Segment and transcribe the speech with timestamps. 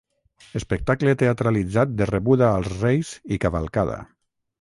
[0.59, 4.01] Espectacle teatralitzat de rebuda als reis i cavalcada.